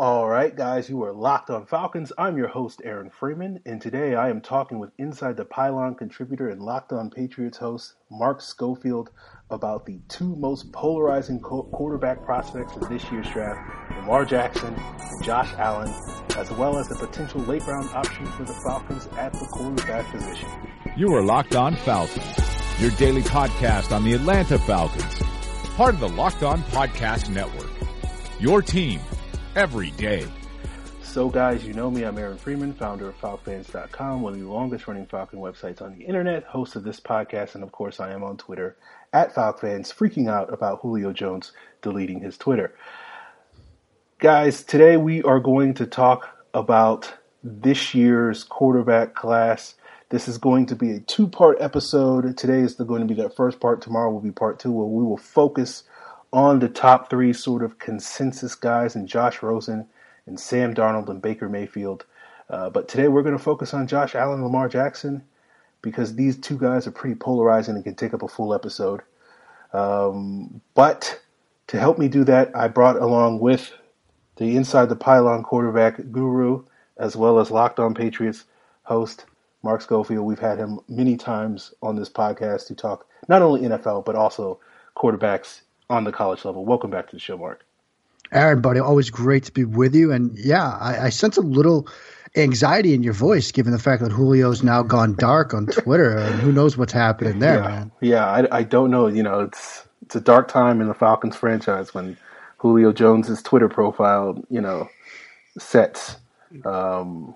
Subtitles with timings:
[0.00, 2.12] All right, guys, you are locked on Falcons.
[2.16, 6.50] I'm your host, Aaron Freeman, and today I am talking with Inside the Pylon contributor
[6.50, 9.10] and Locked on Patriots host, Mark Schofield,
[9.50, 13.58] about the two most polarizing quarterback prospects of this year's draft,
[13.96, 15.92] Lamar Jackson and Josh Allen,
[16.36, 20.48] as well as a potential late round option for the Falcons at the quarterback position.
[20.96, 25.18] You are Locked on Falcons, your daily podcast on the Atlanta Falcons,
[25.74, 27.72] part of the Locked on Podcast Network.
[28.38, 29.00] Your team
[29.56, 30.26] every day.
[31.02, 32.04] So, guys, you know me.
[32.04, 36.04] I'm Aaron Freeman, founder of FalcFans.com, one of the longest running Falcon websites on the
[36.04, 38.76] internet, host of this podcast, and of course, I am on Twitter
[39.12, 42.74] at FalcFans, freaking out about Julio Jones deleting his Twitter.
[44.18, 49.74] Guys, today we are going to talk about this year's quarterback class.
[50.10, 52.36] This is going to be a two part episode.
[52.36, 53.80] Today is going to be that first part.
[53.80, 55.84] Tomorrow will be part two, where we will focus
[56.32, 59.86] on the top three sort of consensus guys and Josh Rosen
[60.26, 62.04] and Sam Darnold and Baker Mayfield.
[62.50, 65.22] Uh, but today we're going to focus on Josh Allen, and Lamar Jackson,
[65.82, 69.00] because these two guys are pretty polarizing and can take up a full episode.
[69.72, 71.20] Um, but
[71.68, 73.72] to help me do that, I brought along with
[74.36, 76.64] the Inside the Pylon quarterback guru,
[76.96, 78.44] as well as Locked On Patriots
[78.84, 79.26] host,
[79.62, 80.24] Mark Schofield.
[80.24, 84.58] We've had him many times on this podcast to talk not only NFL, but also
[84.96, 86.64] quarterbacks on the college level.
[86.64, 87.64] Welcome back to the show, Mark.
[88.30, 90.12] Aaron, buddy, always great to be with you.
[90.12, 91.88] And yeah, I, I sense a little
[92.36, 96.40] anxiety in your voice, given the fact that Julio's now gone dark on Twitter, and
[96.40, 97.68] who knows what's happening there, yeah.
[97.68, 97.92] man.
[98.00, 99.06] Yeah, I, I don't know.
[99.06, 102.18] You know, it's it's a dark time in the Falcons franchise when
[102.58, 104.88] Julio Jones's Twitter profile, you know,
[105.58, 106.16] sets.
[106.64, 107.34] Um,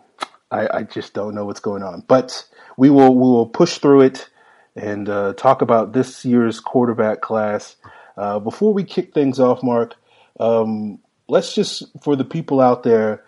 [0.50, 4.02] I, I just don't know what's going on, but we will we will push through
[4.02, 4.28] it
[4.76, 7.76] and uh, talk about this year's quarterback class.
[8.16, 9.96] Uh, before we kick things off, Mark,
[10.38, 13.24] um, let's just, for the people out there,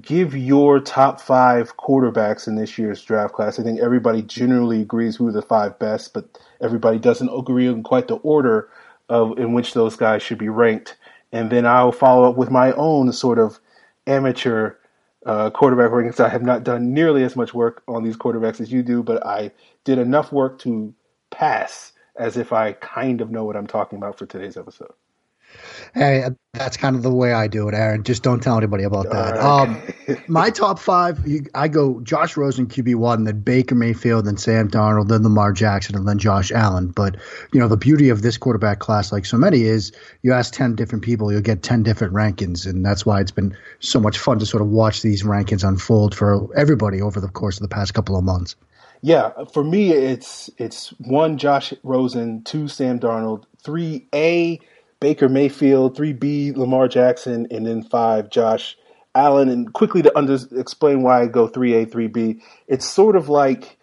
[0.00, 3.58] give your top five quarterbacks in this year's draft class.
[3.58, 7.82] I think everybody generally agrees who are the five best, but everybody doesn't agree on
[7.82, 8.68] quite the order
[9.08, 10.96] of in which those guys should be ranked.
[11.32, 13.58] And then I'll follow up with my own sort of
[14.06, 14.74] amateur
[15.24, 16.20] uh, quarterback rankings.
[16.20, 19.24] I have not done nearly as much work on these quarterbacks as you do, but
[19.26, 19.50] I
[19.84, 20.94] did enough work to
[21.30, 24.92] pass as if I kind of know what I'm talking about for today's episode.
[25.94, 28.02] Hey, that's kind of the way I do it, Aaron.
[28.02, 29.38] Just don't tell anybody about that.
[29.38, 29.80] Um,
[30.28, 35.08] my top five, I go Josh Rosen, QB one, then Baker Mayfield, then Sam Darnold,
[35.08, 36.88] then Lamar Jackson, and then Josh Allen.
[36.88, 37.16] But
[37.52, 40.74] you know, the beauty of this quarterback class, like so many, is you ask ten
[40.74, 44.38] different people, you'll get ten different rankings, and that's why it's been so much fun
[44.40, 47.94] to sort of watch these rankings unfold for everybody over the course of the past
[47.94, 48.56] couple of months.
[49.02, 54.60] Yeah, for me, it's it's one Josh Rosen, two Sam Darnold, three A
[55.00, 58.76] Baker Mayfield, three B Lamar Jackson, and then five Josh
[59.14, 59.48] Allen.
[59.48, 63.28] And quickly to under, explain why I go three A, three B, it's sort of
[63.28, 63.78] like.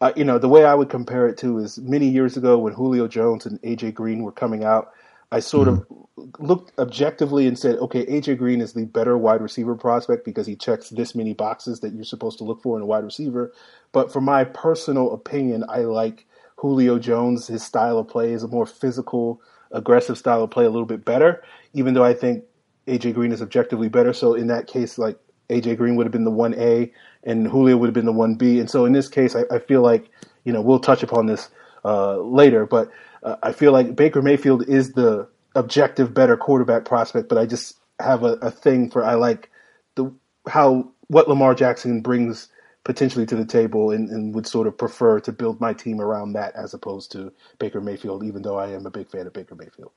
[0.00, 2.72] Uh, you know, the way I would compare it to is many years ago when
[2.72, 4.92] Julio Jones and AJ Green were coming out,
[5.30, 5.92] I sort mm-hmm.
[5.92, 10.46] of looked objectively and said, okay, AJ Green is the better wide receiver prospect because
[10.46, 13.52] he checks this many boxes that you're supposed to look for in a wide receiver.
[13.92, 17.46] But for my personal opinion, I like Julio Jones.
[17.46, 19.40] His style of play is a more physical,
[19.70, 21.42] aggressive style of play, a little bit better.
[21.74, 22.44] Even though I think
[22.86, 24.12] AJ Green is objectively better.
[24.12, 25.18] So in that case, like
[25.50, 26.90] AJ Green would have been the one A,
[27.24, 28.58] and Julio would have been the one B.
[28.60, 30.10] And so in this case, I, I feel like
[30.44, 31.50] you know we'll touch upon this
[31.84, 32.90] uh, later, but
[33.22, 37.28] uh, I feel like Baker Mayfield is the objective better quarterback prospect.
[37.28, 39.50] But I just have a, a thing for I like
[39.94, 40.12] the
[40.46, 42.48] how what Lamar Jackson brings
[42.84, 46.32] potentially to the table and, and, would sort of prefer to build my team around
[46.32, 49.54] that as opposed to Baker Mayfield, even though I am a big fan of Baker
[49.54, 49.92] Mayfield.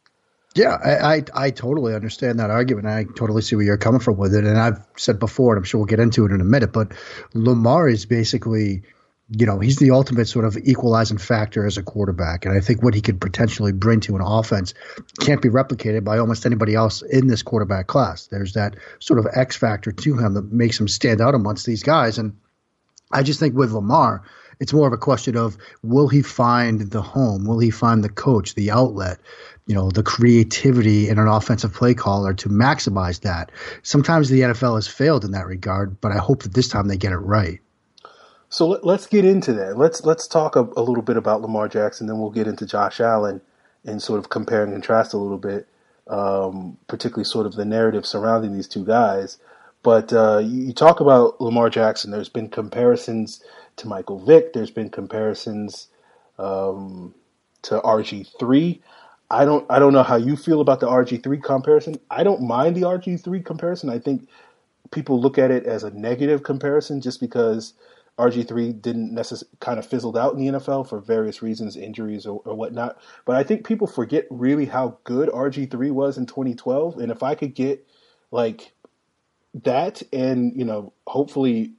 [0.56, 2.88] Yeah, I, I, I totally understand that argument.
[2.88, 4.44] I totally see where you're coming from with it.
[4.44, 6.92] And I've said before, and I'm sure we'll get into it in a minute, but
[7.34, 8.84] Lamar is basically,
[9.34, 12.46] you know, he's the ultimate sort of equalizing factor as a quarterback.
[12.46, 14.74] And I think what he could potentially bring to an offense
[15.22, 18.28] can't be replicated by almost anybody else in this quarterback class.
[18.28, 21.82] There's that sort of X factor to him that makes him stand out amongst these
[21.82, 22.18] guys.
[22.18, 22.36] And
[23.10, 24.24] I just think with Lamar,
[24.60, 27.46] it's more of a question of will he find the home?
[27.46, 29.20] Will he find the coach, the outlet,
[29.66, 33.54] you know, the creativity in an offensive play caller to maximize that?
[33.82, 36.98] Sometimes the NFL has failed in that regard, but I hope that this time they
[36.98, 37.61] get it right.
[38.52, 39.78] So let, us get into that.
[39.78, 43.00] Let's let's talk a, a, little bit about Lamar Jackson, then we'll get into Josh
[43.00, 43.40] Allen
[43.86, 45.70] and sort of compare and contrast a little bit,
[46.08, 49.38] um, particularly sort of the narrative surrounding these two guys.
[49.84, 52.12] But uh, you, you, talk about Lamar Jackson.
[52.12, 53.42] There's been comparisons
[53.78, 54.52] to Michael Vick.
[54.52, 55.88] There's been comparisons
[56.38, 57.16] um,
[57.62, 58.82] to RG three.
[59.30, 62.02] I don't I don't know how you feel about the RG three comparison.
[62.12, 63.90] I don't mind the RG three comparison.
[63.90, 64.28] I think
[64.92, 67.76] people look at it as a negative comparison just because
[68.18, 72.26] RG three didn't necessarily kind of fizzled out in the NFL for various reasons, injuries
[72.26, 72.98] or, or whatnot.
[73.26, 76.98] But I think people forget really how good RG three was in 2012.
[76.98, 77.88] And if I could get
[78.30, 78.74] like
[79.64, 81.74] that and you know hopefully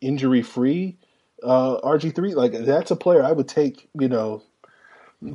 [0.00, 0.98] injury free
[1.42, 3.88] uh, RG three, like that's a player I would take.
[3.98, 4.42] You know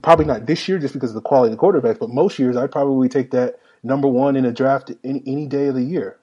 [0.01, 2.55] probably not this year just because of the quality of the quarterbacks, but most years
[2.55, 6.17] I'd probably take that number one in a draft any, any day of the year.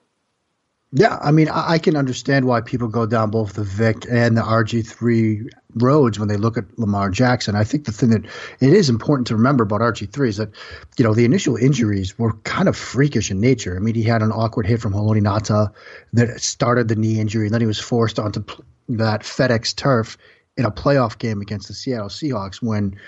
[0.92, 4.36] Yeah, I mean, I, I can understand why people go down both the Vick and
[4.36, 7.54] the RG3 roads when they look at Lamar Jackson.
[7.54, 10.50] I think the thing that it is important to remember about RG3 is that,
[10.98, 13.76] you know, the initial injuries were kind of freakish in nature.
[13.76, 15.72] I mean, he had an awkward hit from Haloti Ngata
[16.14, 18.42] that started the knee injury, and then he was forced onto
[18.88, 20.18] that FedEx turf
[20.56, 22.98] in a playoff game against the Seattle Seahawks when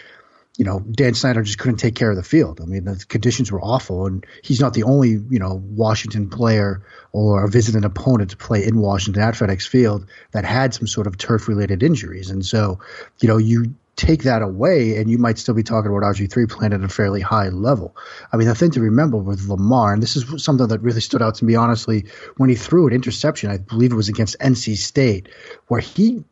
[0.59, 2.61] you know, Dan Snyder just couldn't take care of the field.
[2.61, 6.83] I mean, the conditions were awful, and he's not the only, you know, Washington player
[7.13, 11.07] or a visiting opponent to play in Washington at FedEx Field that had some sort
[11.07, 12.29] of turf related injuries.
[12.29, 12.81] And so,
[13.21, 16.73] you know, you take that away and you might still be talking about RG3 playing
[16.73, 17.95] at a fairly high level.
[18.33, 21.23] I mean, the thing to remember with Lamar, and this is something that really stood
[21.23, 22.07] out to me, honestly,
[22.37, 25.29] when he threw an interception, I believe it was against NC State,
[25.69, 26.25] where he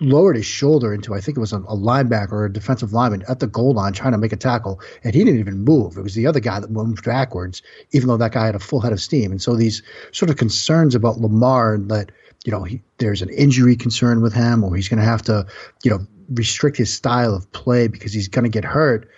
[0.00, 3.24] lowered his shoulder into I think it was a, a, linebacker or a defensive lineman
[3.28, 5.96] at the goal line trying to make a tackle, and he didn't even move.
[5.96, 7.62] It was the other guy that moved backwards,
[7.92, 9.30] even though that guy had a full head of steam.
[9.30, 9.82] And so these
[10.12, 12.10] sort of concerns about Lamar that
[12.44, 15.46] you know he, there's an injury concern with him, or he's going to have to
[15.84, 19.08] you know restrict his style of play because he's going to get hurt.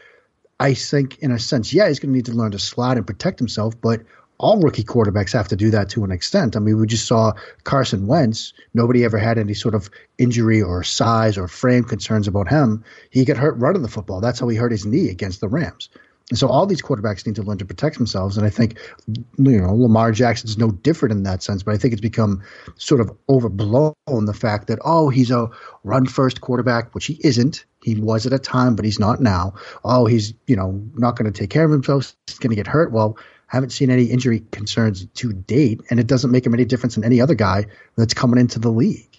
[0.59, 3.07] I think, in a sense, yeah, he's going to need to learn to slide and
[3.07, 4.03] protect himself, but
[4.39, 6.57] all rookie quarterbacks have to do that to an extent.
[6.57, 7.33] I mean, we just saw
[7.65, 8.53] Carson Wentz.
[8.75, 12.85] Nobody ever had any sort of injury or size or frame concerns about him.
[13.11, 14.21] He got hurt running the football.
[14.21, 15.89] That's how he hurt his knee against the Rams.
[16.31, 18.37] And so all these quarterbacks need to learn to protect themselves.
[18.37, 21.93] And I think, you know, Lamar Jackson's no different in that sense, but I think
[21.93, 22.43] it's become
[22.75, 25.49] sort of overblown the fact that, oh, he's a
[25.85, 27.65] run first quarterback, which he isn't.
[27.85, 29.55] He was at a time, but he's not now.
[29.85, 32.17] Oh, he's, you know, not going to take care of himself.
[32.27, 32.91] He's going to get hurt.
[32.91, 36.95] Well, haven't seen any injury concerns to date, and it doesn't make him any difference
[36.97, 37.67] than any other guy
[37.97, 39.17] that's coming into the league.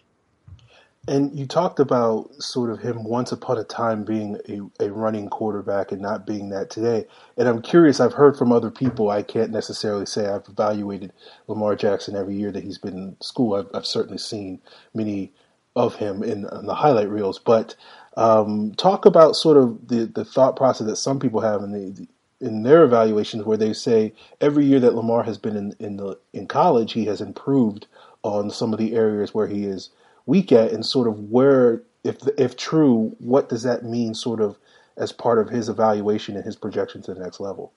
[1.09, 5.29] And you talked about sort of him once upon a time being a, a running
[5.29, 7.06] quarterback and not being that today.
[7.38, 11.13] And I'm curious, I've heard from other people, I can't necessarily say I've evaluated
[11.47, 13.56] Lamar Jackson every year that he's been in school.
[13.56, 14.59] I've, I've certainly seen
[14.94, 15.31] many
[15.77, 17.39] of him in, in the highlight reels.
[17.39, 17.75] But
[18.18, 22.07] um, talk about sort of the, the thought process that some people have in the,
[22.39, 26.19] in their evaluations where they say every year that Lamar has been in in the
[26.34, 27.88] in college, he has improved
[28.24, 29.89] on some of the areas where he is
[30.25, 34.57] weak at, and sort of where, if if true, what does that mean, sort of
[34.98, 37.74] as part of his evaluation and his projection to the next level?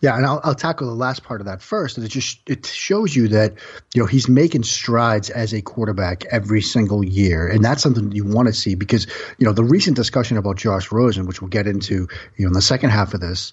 [0.00, 1.96] Yeah, and I'll, I'll tackle the last part of that first.
[1.96, 3.54] And it just it shows you that
[3.94, 8.16] you know he's making strides as a quarterback every single year, and that's something that
[8.16, 9.06] you want to see because
[9.38, 12.52] you know the recent discussion about Josh Rosen, which we'll get into you know in
[12.52, 13.52] the second half of this,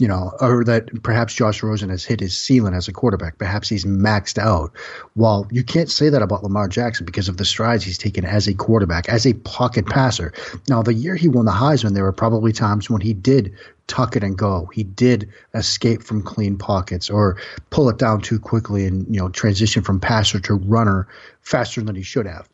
[0.00, 3.36] you know, or that perhaps Josh Rosen has hit his ceiling as a quarterback.
[3.36, 4.72] Perhaps he's maxed out.
[5.14, 8.48] Well, you can't say that about Lamar Jackson because of the strides he's taken as
[8.48, 10.32] a quarterback, as a pocket passer.
[10.68, 13.54] Now, the year he won the Heisman, there were probably times when he did
[13.88, 14.70] tuck it and go.
[14.72, 17.36] He did escape from clean pockets or
[17.68, 21.08] pull it down too quickly and, you know, transition from passer to runner
[21.42, 22.48] faster than he should have.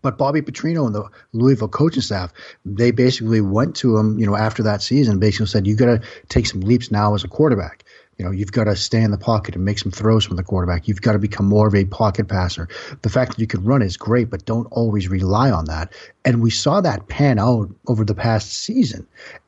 [0.00, 2.32] But Bobby Petrino and the Louisville coaching staff,
[2.64, 6.02] they basically went to him, you know, after that season, basically said, you got to
[6.28, 7.84] take some leaps now as a quarterback.
[8.18, 10.42] You know, you've got to stay in the pocket and make some throws from the
[10.42, 10.86] quarterback.
[10.86, 12.68] You've got to become more of a pocket passer.
[13.00, 15.92] The fact that you can run is great, but don't always rely on that.
[16.24, 19.06] And we saw that pan out over the past season.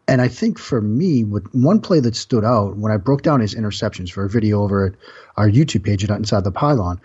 [0.09, 3.41] And I think for me, with one play that stood out when I broke down
[3.41, 4.95] his interceptions for a video over at
[5.37, 7.01] our YouTube page at Inside the Pylon,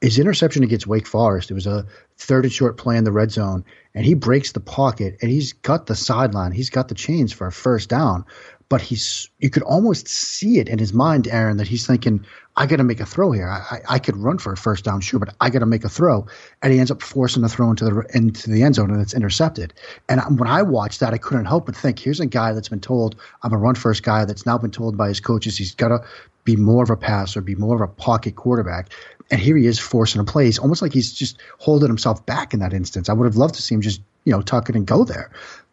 [0.00, 1.86] his interception against Wake Forest, it was a
[2.24, 3.64] third and short play in the red zone,
[3.94, 7.46] and he breaks the pocket and he's got the sideline, he's got the chains for
[7.46, 8.24] a first down,
[8.68, 12.24] but he's you could almost see it in his mind, Aaron, that he's thinking,
[12.56, 13.48] I got to make a throw here.
[13.48, 15.84] I, I, I, could run for a first down, sure, but I got to make
[15.84, 16.26] a throw,
[16.62, 19.14] and he ends up forcing a throw into the into the end zone, and it's
[19.14, 19.74] intercepted.
[20.08, 22.80] And when I watched that, I couldn't help but think, here's a guy that's been
[22.80, 25.88] told I'm a run first guy that's now been told by his coaches he's got
[25.88, 26.02] to
[26.44, 28.90] be more of a passer, be more of a pocket quarterback.
[29.32, 30.46] And here he is forcing a play.
[30.46, 33.08] It's almost like he's just holding himself back in that instance.
[33.08, 35.30] I would have loved to see him just, you know, tuck it and go there.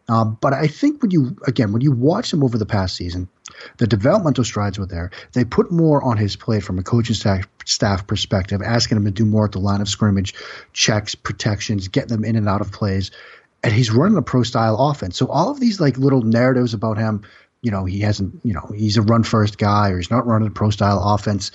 [0.08, 3.28] Um, but I think when you, again, when you watch him over the past season,
[3.76, 5.10] the developmental strides were there.
[5.34, 9.10] They put more on his plate from a coaching staff, staff perspective, asking him to
[9.10, 10.34] do more at the line of scrimmage,
[10.72, 13.10] checks, protections, get them in and out of plays.
[13.62, 15.18] And he's running a pro style offense.
[15.18, 17.24] So all of these like little narratives about him
[17.62, 20.48] you know, he hasn't, you know, he's a run first guy or he's not running
[20.48, 21.50] a pro style offense.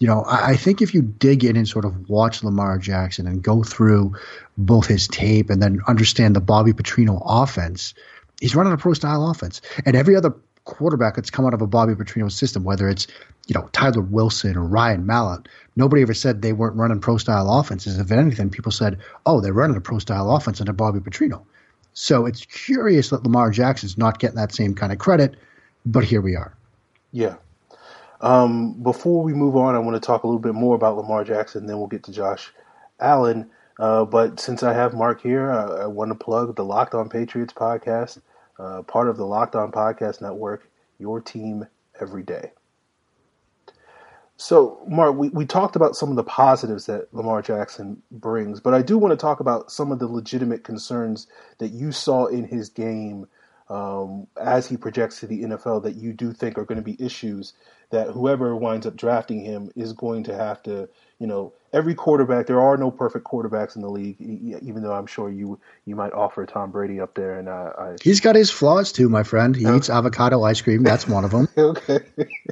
[0.00, 3.26] You know, I, I think if you dig in and sort of watch Lamar Jackson
[3.26, 4.16] and go through
[4.58, 7.94] both his tape and then understand the Bobby Petrino offense,
[8.40, 9.60] he's running a pro style offense.
[9.86, 13.06] And every other quarterback that's come out of a Bobby Petrino system, whether it's,
[13.46, 17.50] you know, Tyler Wilson or Ryan Mallett, nobody ever said they weren't running pro style
[17.58, 17.98] offenses.
[17.98, 21.42] If anything, people said, oh, they're running a pro style offense under Bobby Petrino.
[21.92, 25.36] So it's curious that Lamar Jackson's not getting that same kind of credit,
[25.84, 26.54] but here we are.
[27.12, 27.36] Yeah.
[28.20, 31.24] Um, before we move on, I want to talk a little bit more about Lamar
[31.24, 32.52] Jackson, then we'll get to Josh
[32.98, 33.50] Allen.
[33.78, 37.08] Uh, but since I have Mark here, I, I, want to plug the Locked On
[37.08, 38.20] Patriots podcast,
[38.58, 41.66] uh, part of the Locked On Podcast Network, your team
[41.98, 42.52] every day.
[44.36, 48.74] So, Mark, we, we talked about some of the positives that Lamar Jackson brings, but
[48.74, 51.26] I do want to talk about some of the legitimate concerns
[51.58, 53.26] that you saw in his game
[53.70, 57.02] um, as he projects to the NFL that you do think are going to be
[57.02, 57.54] issues
[57.90, 62.46] that whoever winds up drafting him is going to have to, you know, every quarterback.
[62.46, 66.12] There are no perfect quarterbacks in the league, even though I'm sure you you might
[66.12, 67.38] offer Tom Brady up there.
[67.38, 69.54] And uh, I, he's got his flaws too, my friend.
[69.56, 69.76] He okay.
[69.76, 70.82] eats avocado ice cream.
[70.82, 71.48] That's one of them.
[71.58, 72.00] okay,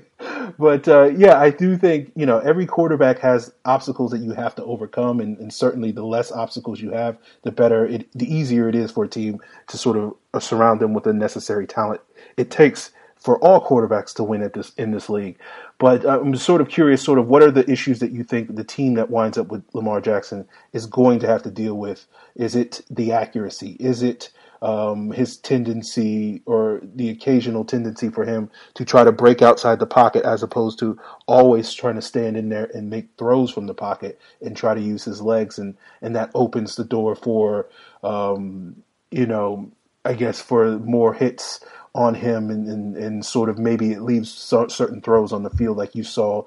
[0.59, 4.55] but uh, yeah, I do think you know every quarterback has obstacles that you have
[4.57, 7.87] to overcome, and, and certainly the less obstacles you have, the better.
[7.87, 11.05] It, the easier it is for a team to sort of uh, surround them with
[11.05, 12.01] the necessary talent
[12.37, 15.39] it takes for all quarterbacks to win at this in this league.
[15.79, 18.55] But uh, I'm sort of curious, sort of, what are the issues that you think
[18.55, 22.07] the team that winds up with Lamar Jackson is going to have to deal with?
[22.35, 23.77] Is it the accuracy?
[23.79, 24.31] Is it
[24.63, 29.87] um, his tendency or the occasional tendency for him to try to break outside the
[29.87, 33.75] pocket as opposed to always trying to stand in there and make throws from the
[33.75, 37.69] pocket and try to use his legs and and that opens the door for
[38.03, 39.71] um, you know
[40.05, 41.61] I guess for more hits
[41.95, 45.77] on him and, and, and sort of maybe it leaves certain throws on the field
[45.77, 46.45] like you saw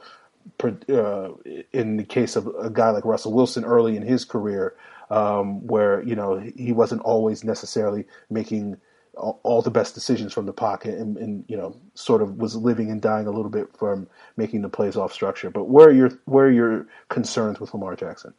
[0.64, 1.30] uh,
[1.72, 4.76] in the case of a guy like Russell Wilson early in his career,
[5.10, 8.78] um, where you know he wasn't always necessarily making
[9.16, 12.90] all the best decisions from the pocket, and, and, you know sort of was living
[12.90, 14.08] and dying a little bit from
[14.38, 15.50] making the plays off structure.
[15.50, 18.34] But where are your where are your concerns with Lamar Jackson?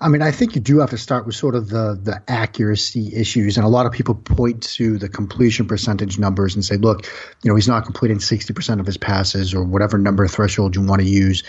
[0.00, 3.14] I mean, I think you do have to start with sort of the the accuracy
[3.14, 7.04] issues, and a lot of people point to the completion percentage numbers and say, look,
[7.42, 10.82] you know, he's not completing sixty percent of his passes or whatever number threshold you
[10.82, 11.42] want to use,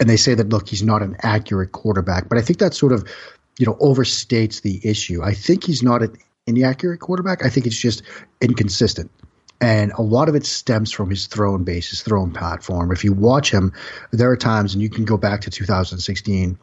[0.00, 2.28] and they say that look, he's not an accurate quarterback.
[2.28, 3.06] But I think that sort of
[3.58, 5.22] you know overstates the issue.
[5.22, 7.44] I think he's not an inaccurate quarterback.
[7.44, 8.02] I think it's just
[8.40, 9.10] inconsistent.
[9.60, 12.92] And a lot of it stems from his throwing base, his throwing platform.
[12.92, 13.72] If you watch him,
[14.12, 16.56] there are times, and you can go back to 2016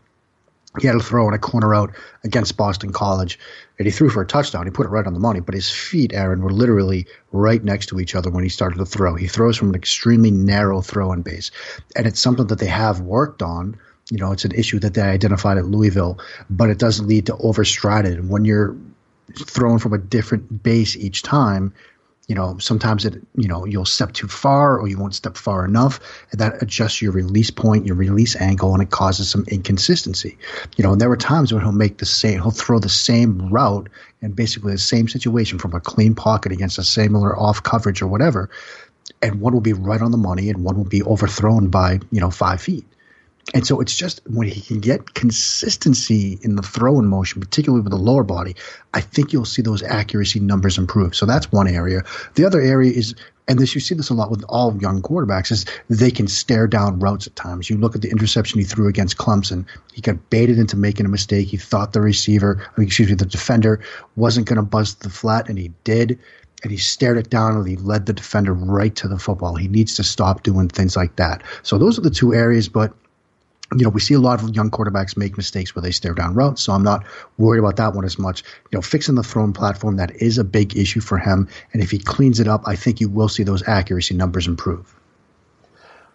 [0.79, 3.39] he had a throw in a corner out against Boston College,
[3.77, 4.65] and he threw for a touchdown.
[4.65, 7.87] He put it right on the money, but his feet, Aaron, were literally right next
[7.87, 9.15] to each other when he started to throw.
[9.15, 11.51] He throws from an extremely narrow throwing base,
[11.95, 13.77] and it's something that they have worked on.
[14.11, 17.33] You know, it's an issue that they identified at Louisville, but it does lead to
[17.33, 18.27] overstrided.
[18.27, 18.75] When you're
[19.35, 21.73] thrown from a different base each time,
[22.27, 25.63] you know, sometimes it, you know, you'll step too far or you won't step far
[25.63, 25.99] enough,
[26.31, 30.37] and that adjusts your release point, your release angle, and it causes some inconsistency.
[30.75, 33.49] You know, and there were times when he'll make the same, he'll throw the same
[33.49, 33.89] route
[34.21, 38.07] and basically the same situation from a clean pocket against a similar off coverage or
[38.07, 38.49] whatever,
[39.21, 42.19] and one will be right on the money and one will be overthrown by you
[42.21, 42.85] know five feet.
[43.53, 47.81] And so it's just when he can get consistency in the throw throwing motion, particularly
[47.81, 48.55] with the lower body,
[48.93, 51.15] I think you'll see those accuracy numbers improve.
[51.15, 52.03] So that's one area.
[52.35, 53.15] The other area is,
[53.47, 56.67] and this you see this a lot with all young quarterbacks, is they can stare
[56.67, 57.69] down routes at times.
[57.69, 59.65] You look at the interception he threw against Clemson.
[59.93, 61.47] He got baited into making a mistake.
[61.47, 63.81] He thought the receiver, I mean, excuse me, the defender
[64.15, 66.19] wasn't going to buzz the flat, and he did
[66.63, 69.55] and he stared it down and he led the defender right to the football.
[69.55, 71.43] He needs to stop doing things like that.
[71.61, 72.93] So those are the two areas, but
[73.71, 76.35] you know, we see a lot of young quarterbacks make mistakes where they stare down
[76.35, 77.05] routes, so I'm not
[77.37, 78.43] worried about that one as much.
[78.71, 81.89] You know, fixing the throwing platform that is a big issue for him, and if
[81.89, 84.95] he cleans it up, I think you will see those accuracy numbers improve.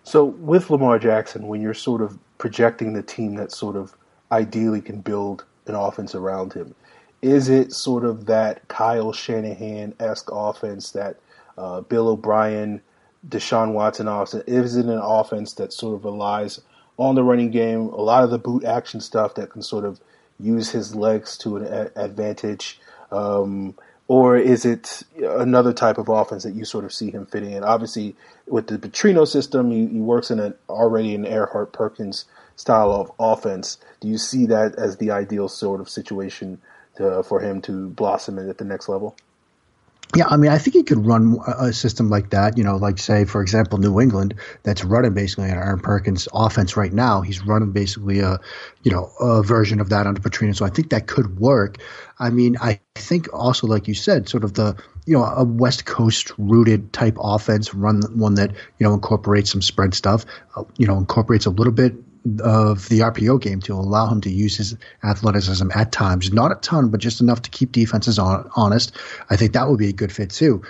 [0.04, 3.94] So with Lamar Jackson, when you're sort of projecting the team that sort of
[4.32, 6.74] ideally can build an offense around him,
[7.20, 11.18] is it sort of that Kyle Shanahan esque offense that
[11.58, 12.80] uh, Bill O'Brien,
[13.28, 14.42] Deshaun Watson offense?
[14.46, 16.60] Is it an offense that sort of relies
[17.00, 20.00] on the running game, a lot of the boot action stuff that can sort of
[20.38, 22.78] use his legs to an a- advantage?
[23.10, 23.74] Um,
[24.06, 27.64] or is it another type of offense that you sort of see him fitting in?
[27.64, 28.14] Obviously,
[28.46, 32.26] with the Petrino system, he, he works in an already an Erhardt Perkins
[32.56, 33.78] style of offense.
[34.00, 36.60] Do you see that as the ideal sort of situation
[36.96, 39.16] to, for him to blossom at the next level?
[40.16, 42.58] Yeah, I mean, I think he could run a system like that.
[42.58, 46.76] You know, like say, for example, New England, that's running basically an Erhardt Perkins offense
[46.76, 47.20] right now.
[47.20, 48.40] He's running basically a,
[48.82, 50.56] you know, a version of that under Petrino.
[50.56, 51.76] So I think that could work.
[52.18, 54.76] I mean, I think also, like you said, sort of the,
[55.06, 59.62] you know, a West Coast rooted type offense, run one that you know incorporates some
[59.62, 60.26] spread stuff,
[60.56, 61.94] uh, you know, incorporates a little bit
[62.42, 66.56] of the RPO game to allow him to use his athleticism at times, not a
[66.56, 68.92] ton, but just enough to keep defenses on, honest.
[69.30, 70.62] I think that would be a good fit too.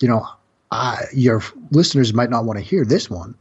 [0.00, 0.26] You know,
[0.70, 3.34] I, your listeners might not want to hear this one,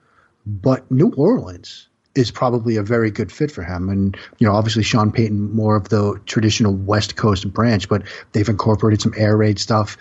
[0.46, 3.90] but New Orleans is probably a very good fit for him.
[3.90, 8.48] And, you know, obviously Sean Payton, more of the traditional West Coast branch, but they've
[8.48, 9.98] incorporated some air raid stuff.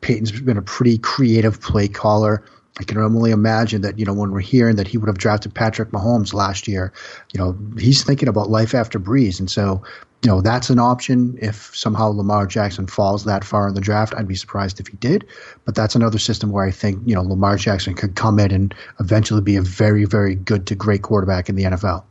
[0.00, 2.42] Payton's been a pretty creative play caller.
[2.80, 5.54] I can only imagine that, you know, when we're hearing that he would have drafted
[5.54, 6.92] Patrick Mahomes last year,
[7.32, 9.82] you know, he's thinking about life after Brees, And so,
[10.24, 11.38] you know, that's an option.
[11.40, 14.96] If somehow Lamar Jackson falls that far in the draft, I'd be surprised if he
[14.96, 15.24] did.
[15.64, 18.74] But that's another system where I think, you know, Lamar Jackson could come in and
[18.98, 22.02] eventually be a very, very good to great quarterback in the NFL.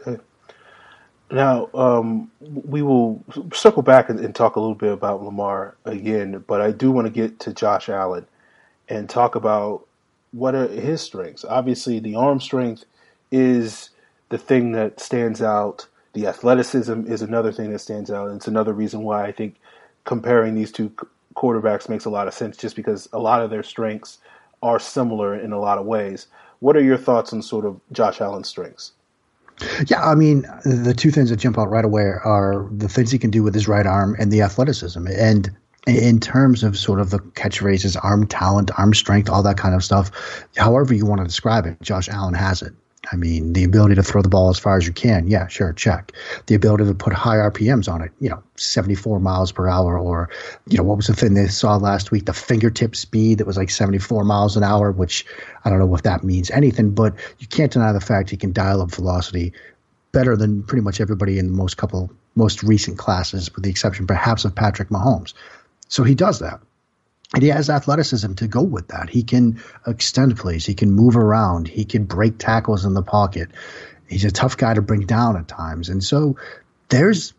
[0.00, 0.22] Okay.
[1.32, 6.44] Now, um, we will circle back and, and talk a little bit about Lamar again,
[6.46, 8.26] but I do want to get to Josh Allen
[8.88, 9.87] and talk about
[10.32, 11.44] what are his strengths?
[11.44, 12.84] Obviously, the arm strength
[13.30, 13.90] is
[14.28, 15.86] the thing that stands out.
[16.12, 18.28] The athleticism is another thing that stands out.
[18.28, 19.56] And it's another reason why I think
[20.04, 20.92] comparing these two
[21.36, 24.18] quarterbacks makes a lot of sense, just because a lot of their strengths
[24.62, 26.26] are similar in a lot of ways.
[26.60, 28.92] What are your thoughts on sort of Josh Allen's strengths?
[29.86, 33.18] Yeah, I mean, the two things that jump out right away are the things he
[33.18, 35.06] can do with his right arm and the athleticism.
[35.08, 35.50] And
[35.86, 39.84] in terms of sort of the catchphrases, arm talent, arm strength, all that kind of
[39.84, 40.10] stuff,
[40.56, 42.74] however you want to describe it, Josh Allen has it.
[43.10, 45.72] I mean, the ability to throw the ball as far as you can, yeah, sure,
[45.72, 46.12] check.
[46.46, 50.28] The ability to put high RPMs on it, you know, 74 miles per hour, or,
[50.66, 52.26] you know, what was the thing they saw last week?
[52.26, 55.24] The fingertip speed that was like 74 miles an hour, which
[55.64, 58.52] I don't know if that means anything, but you can't deny the fact he can
[58.52, 59.52] dial up velocity
[60.12, 64.06] better than pretty much everybody in the most couple, most recent classes, with the exception
[64.06, 65.34] perhaps of Patrick Mahomes.
[65.88, 66.60] So he does that.
[67.34, 69.10] And he has athleticism to go with that.
[69.10, 70.64] He can extend plays.
[70.64, 71.68] He can move around.
[71.68, 73.50] He can break tackles in the pocket.
[74.08, 75.90] He's a tough guy to bring down at times.
[75.90, 76.36] And so
[76.88, 77.34] there's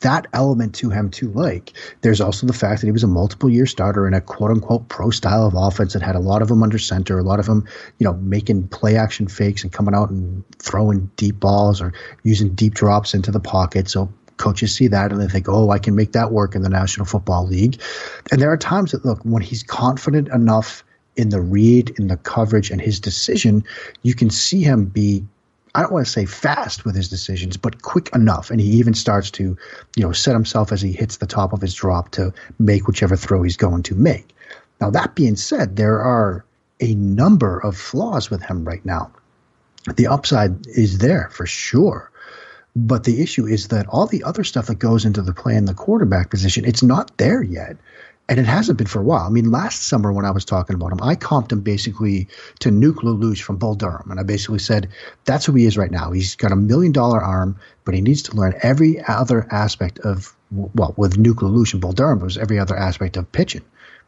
[0.00, 3.48] that element to him to Like there's also the fact that he was a multiple
[3.48, 6.48] year starter in a quote unquote pro style of offense that had a lot of
[6.48, 7.66] them under center, a lot of them,
[7.98, 12.54] you know, making play action fakes and coming out and throwing deep balls or using
[12.54, 13.88] deep drops into the pocket.
[13.88, 16.68] So coaches see that and they think, oh, I can make that work in the
[16.68, 17.80] National Football League.
[18.30, 20.84] And there are times that, look, when he's confident enough
[21.16, 23.64] in the read, in the coverage, and his decision,
[24.02, 25.24] you can see him be.
[25.76, 28.52] I don't want to say fast with his decisions, but quick enough.
[28.52, 29.56] And he even starts to,
[29.96, 33.16] you know, set himself as he hits the top of his drop to make whichever
[33.16, 34.28] throw he's going to make.
[34.80, 36.44] Now, that being said, there are
[36.80, 39.10] a number of flaws with him right now.
[39.96, 42.10] The upside is there for sure.
[42.76, 45.64] But the issue is that all the other stuff that goes into the play in
[45.64, 47.76] the quarterback position, it's not there yet.
[48.28, 49.26] And it hasn't been for a while.
[49.26, 52.28] I mean, last summer when I was talking about him, I comped him basically
[52.60, 54.10] to Nuke LaLoosh from Bull Durham.
[54.10, 54.88] And I basically said,
[55.26, 56.10] that's who he is right now.
[56.10, 60.34] He's got a million dollar arm, but he needs to learn every other aspect of,
[60.50, 63.62] well, with Nuke LaLoosh and Bull Durham, it was every other aspect of pitching.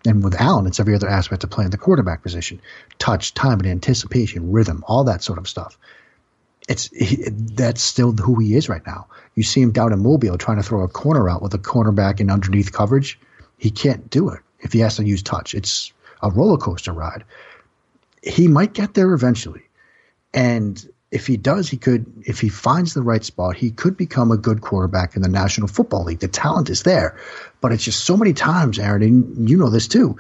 [0.06, 2.60] And with Allen, it's every other aspect of playing the quarterback position
[2.98, 5.78] touch, time, and anticipation, rhythm, all that sort of stuff
[6.68, 9.06] it's he, that's still who he is right now.
[9.34, 12.20] You see him down in Mobile trying to throw a corner out with a cornerback
[12.20, 13.18] in underneath coverage.
[13.58, 15.54] He can't do it if he has to use touch.
[15.54, 17.24] It's a roller coaster ride.
[18.22, 19.62] He might get there eventually,
[20.34, 22.04] and if he does, he could.
[22.26, 25.68] If he finds the right spot, he could become a good quarterback in the National
[25.68, 26.18] Football League.
[26.18, 27.16] The talent is there,
[27.60, 30.18] but it's just so many times, Aaron, and you know this too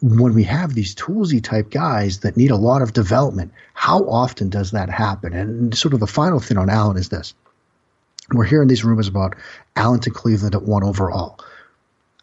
[0.00, 4.48] when we have these toolsy type guys that need a lot of development, how often
[4.48, 5.32] does that happen?
[5.32, 7.34] And sort of the final thing on Allen is this.
[8.32, 9.34] We're hearing these rumors about
[9.74, 11.40] Allen to Cleveland at one overall.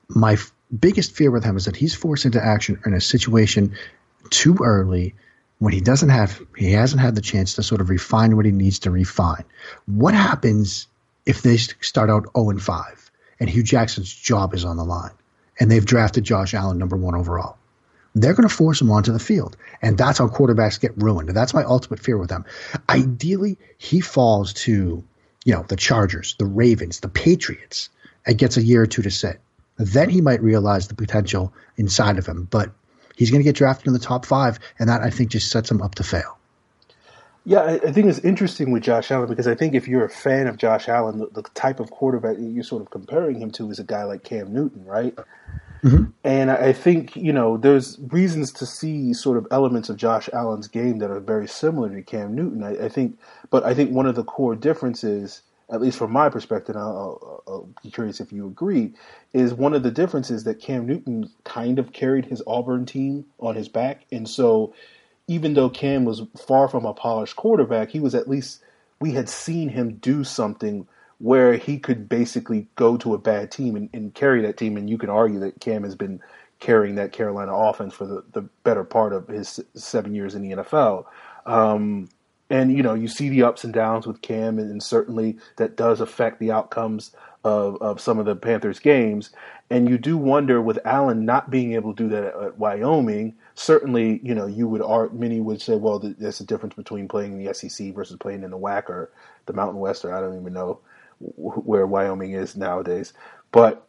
[0.07, 3.75] My f- biggest fear with him is that he's forced into action in a situation
[4.29, 5.15] too early
[5.59, 8.51] when he doesn't have he hasn't had the chance to sort of refine what he
[8.51, 9.43] needs to refine.
[9.85, 10.87] What happens
[11.25, 15.13] if they start out 0 and 5 and Hue Jackson's job is on the line
[15.59, 17.57] and they've drafted Josh Allen number 1 overall?
[18.15, 19.57] They're going to force him onto the field.
[19.81, 21.27] And that's how quarterbacks get ruined.
[21.29, 22.45] And that's my ultimate fear with them.
[22.89, 25.03] Ideally, he falls to,
[25.43, 27.89] you know, the Chargers, the Ravens, the Patriots,
[28.25, 29.41] and gets a year or two to sit.
[29.77, 32.47] Then he might realize the potential inside of him.
[32.49, 32.71] But
[33.17, 35.69] he's going to get drafted in the top five, and that I think just sets
[35.69, 36.37] him up to fail.
[37.47, 40.47] Yeah, I think it's interesting with Josh Allen because I think if you're a fan
[40.47, 43.77] of Josh Allen, the, the type of quarterback you're sort of comparing him to is
[43.77, 45.15] a guy like Cam Newton, right?
[45.85, 46.05] Mm-hmm.
[46.23, 50.67] And I think, you know, there's reasons to see sort of elements of Josh Allen's
[50.67, 52.63] game that are very similar to Cam Newton.
[52.63, 53.19] I, I think,
[53.51, 57.53] but I think one of the core differences, at least from my perspective, I'll, I'll,
[57.53, 58.93] I'll, be curious if you agree,
[59.33, 63.53] is one of the differences that Cam Newton kind of carried his Auburn team on
[63.55, 64.05] his back.
[64.11, 64.73] And so
[65.27, 68.59] even though Cam was far from a polished quarterback, he was at least,
[68.99, 70.87] we had seen him do something
[71.19, 74.75] where he could basically go to a bad team and, and, carry that team.
[74.75, 76.19] And you can argue that Cam has been
[76.59, 80.57] carrying that Carolina offense for the, the better part of his seven years in the
[80.57, 81.05] NFL.
[81.45, 82.09] Um,
[82.49, 85.75] and you know, you see the ups and downs with Cam, and, and certainly that
[85.75, 87.11] does affect the outcomes
[87.43, 89.29] of, of some of the Panthers games.
[89.69, 93.35] And you do wonder with Allen not being able to do that at, at Wyoming.
[93.55, 97.43] Certainly, you know, you would many would say, well, there's a difference between playing in
[97.43, 99.11] the SEC versus playing in the WAC or
[99.45, 100.79] the Mountain West, or I don't even know
[101.35, 103.13] where Wyoming is nowadays.
[103.51, 103.87] But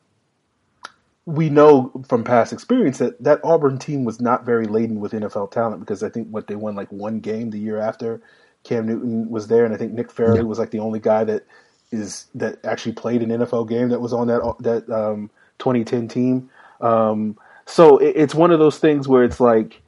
[1.25, 5.51] we know from past experience that that Auburn team was not very laden with NFL
[5.51, 8.23] talent because I think what they won like one game the year after
[8.63, 10.45] Cam Newton was there, and I think Nick Fairley yeah.
[10.45, 11.45] was like the only guy that
[11.93, 16.51] is that actually played an NFL game that was on that that um, 2010 team.
[16.81, 19.83] Um, so it, it's one of those things where it's like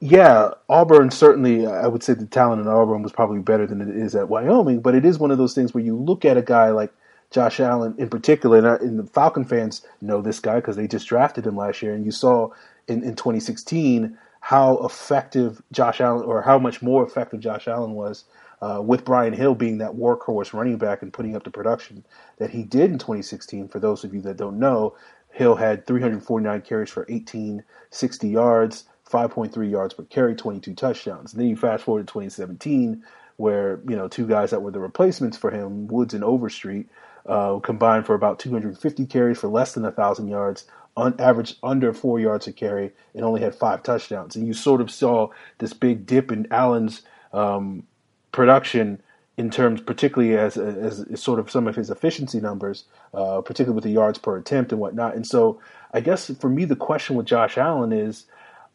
[0.00, 3.88] yeah, Auburn certainly, I would say the talent in Auburn was probably better than it
[3.88, 6.42] is at Wyoming, but it is one of those things where you look at a
[6.42, 6.92] guy like
[7.30, 10.86] Josh Allen in particular, and, I, and the Falcon fans know this guy because they
[10.86, 12.50] just drafted him last year, and you saw
[12.88, 18.24] in, in 2016 how effective Josh Allen, or how much more effective Josh Allen was
[18.60, 22.04] uh, with Brian Hill being that workhorse running back and putting up the production
[22.38, 23.68] that he did in 2016.
[23.68, 24.94] For those of you that don't know,
[25.30, 28.84] Hill had 349 carries for 1860 yards.
[29.10, 31.32] 5.3 yards per carry, 22 touchdowns.
[31.32, 33.04] And then you fast forward to 2017,
[33.36, 36.88] where you know two guys that were the replacements for him, Woods and Overstreet,
[37.26, 40.64] uh, combined for about 250 carries for less than thousand yards,
[40.96, 44.34] on average under four yards a carry, and only had five touchdowns.
[44.34, 47.84] And you sort of saw this big dip in Allen's um,
[48.32, 49.02] production
[49.36, 53.74] in terms, particularly as, as, as, sort of some of his efficiency numbers, uh, particularly
[53.74, 55.14] with the yards per attempt and whatnot.
[55.14, 55.60] And so,
[55.92, 58.24] I guess for me, the question with Josh Allen is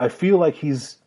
[0.02, 0.98] I feel like he's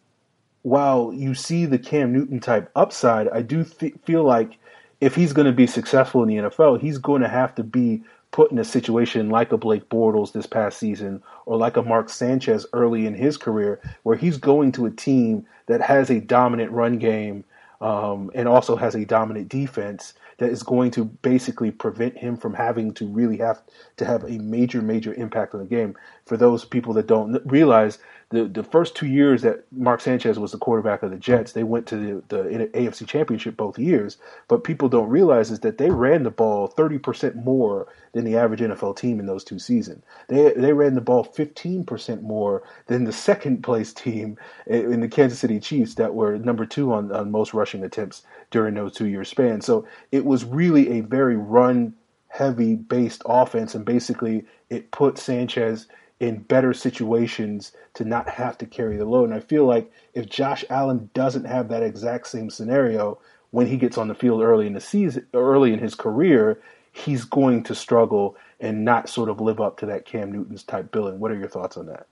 [0.62, 4.56] while you see the Cam Newton type upside, I do th- feel like
[5.00, 8.02] if he's going to be successful in the NFL, he's going to have to be
[8.30, 12.08] put in a situation like a Blake Bortles this past season or like a Mark
[12.08, 16.70] Sanchez early in his career, where he's going to a team that has a dominant
[16.70, 17.44] run game
[17.80, 22.54] um, and also has a dominant defense that is going to basically prevent him from
[22.54, 23.62] having to really have
[23.96, 25.94] to have a major, major impact on the game.
[26.26, 27.98] For those people that don't realize,
[28.30, 31.62] the the first two years that Mark Sanchez was the quarterback of the Jets, they
[31.62, 34.16] went to the, the AFC Championship both years.
[34.48, 38.36] But people don't realize is that they ran the ball thirty percent more than the
[38.36, 40.02] average NFL team in those two seasons.
[40.28, 45.08] They they ran the ball fifteen percent more than the second place team in the
[45.08, 49.06] Kansas City Chiefs that were number two on, on most rushing attempts during those two
[49.06, 49.60] year span.
[49.60, 51.94] So it was really a very run
[52.28, 55.86] heavy based offense, and basically it put Sanchez
[56.20, 59.24] in better situations to not have to carry the load.
[59.24, 63.18] And I feel like if Josh Allen doesn't have that exact same scenario
[63.50, 66.60] when he gets on the field early in the season, early in his career,
[66.92, 70.90] he's going to struggle and not sort of live up to that Cam Newton's type
[70.90, 71.20] billing.
[71.20, 72.06] What are your thoughts on that?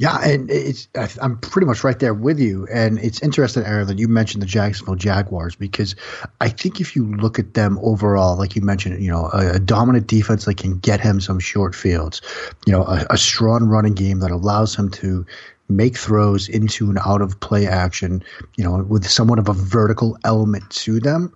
[0.00, 0.88] Yeah, and it's
[1.20, 2.66] I'm pretty much right there with you.
[2.72, 5.94] And it's interesting, Aaron, that you mentioned the Jacksonville Jaguars because
[6.40, 9.58] I think if you look at them overall, like you mentioned, you know, a, a
[9.58, 12.22] dominant defense that can get him some short fields,
[12.66, 15.26] you know, a, a strong running game that allows him to
[15.68, 18.24] make throws into and out of play action,
[18.56, 21.30] you know, with somewhat of a vertical element to them.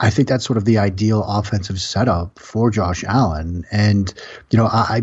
[0.00, 3.66] I think that's sort of the ideal offensive setup for Josh Allen.
[3.70, 4.10] And,
[4.50, 5.02] you know, I,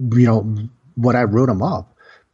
[0.00, 1.86] you know, what I wrote him up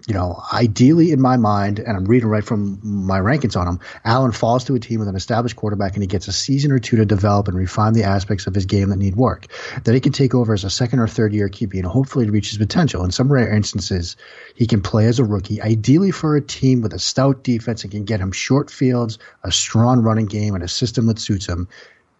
[0.07, 3.81] you know, ideally in my mind, and I'm reading right from my rankings on him,
[4.05, 6.79] Allen falls to a team with an established quarterback and he gets a season or
[6.79, 9.47] two to develop and refine the aspects of his game that need work.
[9.85, 12.51] That he can take over as a second or third year QB and hopefully reach
[12.51, 13.05] his potential.
[13.05, 14.17] In some rare instances,
[14.55, 17.91] he can play as a rookie, ideally for a team with a stout defense and
[17.91, 21.69] can get him short fields, a strong running game, and a system that suits him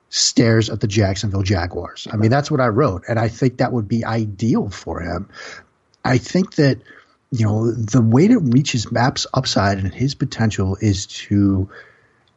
[0.09, 2.09] stares at the Jacksonville Jaguars.
[2.11, 5.29] I mean, that's what I wrote, and I think that would be ideal for him.
[6.03, 6.81] I think that–
[7.31, 11.69] you know, the way to reach his map's upside and his potential is to,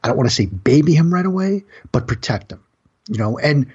[0.04, 2.64] I don't want to say baby him right away, but protect him,
[3.08, 3.68] you know, and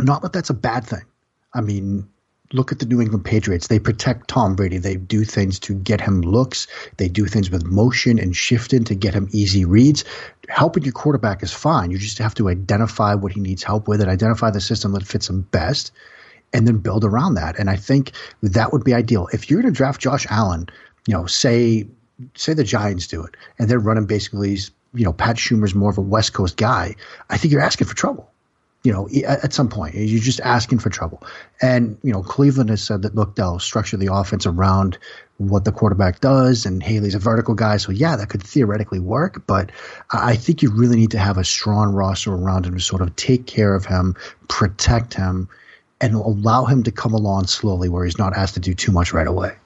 [0.00, 1.04] not that that's a bad thing.
[1.52, 2.08] I mean,
[2.52, 3.68] look at the New England Patriots.
[3.68, 4.78] They protect Tom Brady.
[4.78, 6.66] They do things to get him looks.
[6.96, 10.04] They do things with motion and shifting to get him easy reads.
[10.48, 11.90] Helping your quarterback is fine.
[11.90, 15.06] You just have to identify what he needs help with and identify the system that
[15.06, 15.92] fits him best
[16.54, 17.58] and then build around that.
[17.58, 18.12] And I think
[18.42, 19.28] that would be ideal.
[19.32, 20.68] If you're going to draft Josh Allen,
[21.06, 21.86] you know, say
[22.36, 24.56] say the Giants do it, and they're running basically,
[24.94, 26.94] you know, Pat Shurmur's more of a West Coast guy.
[27.28, 28.30] I think you're asking for trouble
[28.84, 31.22] you know, at some point, you're just asking for trouble.
[31.62, 34.98] And, you know, Cleveland has said that, look, they'll structure the offense around
[35.38, 37.78] what the quarterback does, and Haley's a vertical guy.
[37.78, 39.46] So, yeah, that could theoretically work.
[39.46, 39.72] But
[40.12, 43.16] I think you really need to have a strong roster around him to sort of
[43.16, 44.16] take care of him,
[44.48, 45.48] protect him,
[46.04, 49.14] and allow him to come along slowly where he's not asked to do too much
[49.14, 49.56] right away.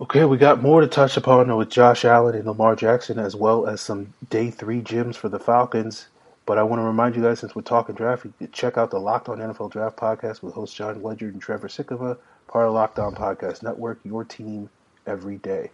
[0.00, 3.66] Okay, we got more to touch upon with Josh Allen and Lamar Jackson, as well
[3.66, 6.08] as some day three gems for the Falcons.
[6.46, 8.90] But I want to remind you guys, since we're talking draft, you can check out
[8.90, 12.72] the Locked On NFL Draft podcast with hosts Jon Ledyard and Trevor Sikkema, part of
[12.72, 14.70] Locked On Podcast Network, your team
[15.06, 15.70] every day.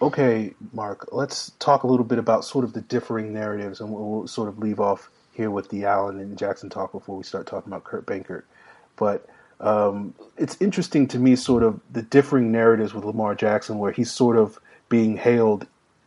[0.00, 4.28] Okay, Mark, let's talk a little bit about sort of the differing narratives, and we'll
[4.28, 7.72] sort of leave off here with the Allen and Jackson talk before we start talking
[7.72, 8.44] about Kurt Benkert.
[8.96, 9.26] But
[9.60, 14.10] um, it's interesting to me, sort of the differing narratives with Lamar Jackson, where he's
[14.10, 15.66] sort of being hailed.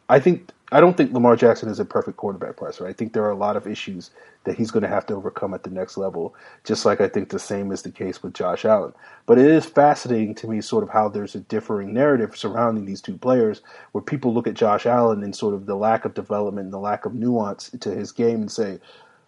[0.09, 2.87] I think I don't think Lamar Jackson is a perfect quarterback presser.
[2.87, 4.11] I think there are a lot of issues
[4.45, 7.29] that he's going to have to overcome at the next level, just like I think
[7.29, 8.93] the same is the case with Josh Allen.
[9.25, 13.01] But it is fascinating to me, sort of how there's a differing narrative surrounding these
[13.01, 13.61] two players,
[13.91, 16.79] where people look at Josh Allen and sort of the lack of development, and the
[16.79, 18.79] lack of nuance to his game, and say,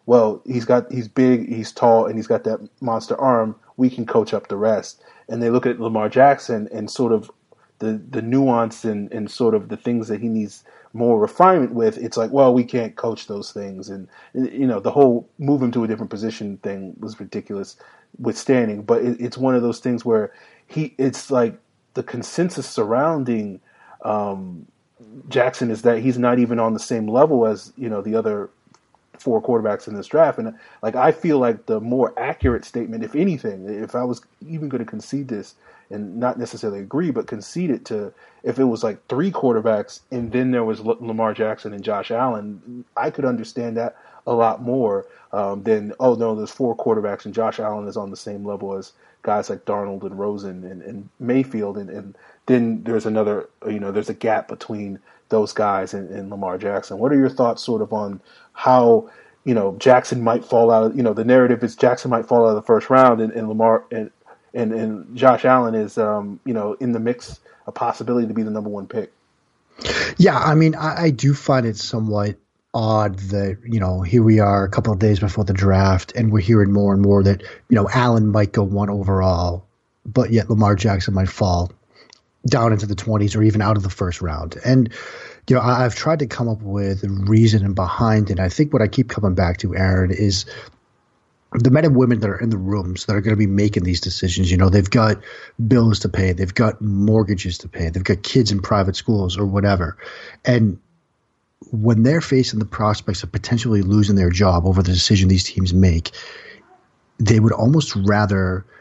[0.08, 3.56] well, he's got he's big, he's tall, and he's got that monster arm.
[3.76, 5.04] We can coach up the rest.
[5.30, 7.30] And they look at Lamar Jackson and sort of
[7.80, 11.98] the the nuance and, and sort of the things that he needs more refinement with,
[11.98, 15.72] it's like, well, we can't coach those things, and, you know, the whole move him
[15.72, 17.76] to a different position thing was ridiculous,
[18.17, 18.82] withstanding.
[18.82, 20.34] But it, it's one of those things where
[20.65, 21.60] he, it's like
[21.93, 23.60] the consensus surrounding
[24.04, 24.65] um,
[25.30, 28.50] Jackson is that he's not even on the same level as you know the other
[29.17, 30.39] four quarterbacks in this draft.
[30.39, 34.69] And like I feel like the more accurate statement, if anything, if I was even
[34.69, 35.56] going to concede this
[35.89, 40.32] and not necessarily agree, but concede it to if it was like three quarterbacks and
[40.32, 45.06] then there was Lamar Jackson and Josh Allen, I could understand that a lot more
[45.32, 48.73] um, than oh no, there's four quarterbacks and Josh Allen is on the same level
[48.73, 48.91] as
[49.23, 53.91] guys like Darnold and Rosen and, and Mayfield, and, and then there's another you know
[53.91, 54.99] there's a gap between
[55.30, 56.98] those guys and, and Lamar Jackson.
[57.00, 58.22] What are your thoughts sort of on
[58.54, 59.10] how
[59.44, 62.46] you know Jackson might fall out of you know the narrative is Jackson might fall
[62.46, 64.12] out of the first round and, and Lamar and,
[64.54, 68.44] and and Josh Allen is um, you know in the mix a possibility to be
[68.44, 69.12] the number one pick.
[70.18, 72.36] Yeah, I mean I, I do find it somewhat
[72.74, 76.32] odd that you know here we are a couple of days before the draft and
[76.32, 79.66] we're hearing more and more that you know Allen might go one overall,
[80.06, 81.72] but yet Lamar Jackson might fall
[82.45, 84.58] down into the 20s or even out of the first round.
[84.63, 84.91] And
[85.50, 88.39] you know, I, have tried to come up with a reason behind it.
[88.39, 90.45] I think what I keep coming back to, Aaron, is
[91.54, 93.84] the men and women that are in the rooms that are going to be making
[93.84, 94.52] these decisions.
[94.52, 95.21] You know, they've got
[95.67, 99.45] bills to pay, they've got mortgages to pay, they've got kids in private schools or
[99.45, 99.97] whatever.
[100.43, 100.80] And
[101.71, 105.73] when they're facing the prospects of potentially losing their job over the decision these teams
[105.73, 106.12] make,
[107.19, 108.65] they would almost rather–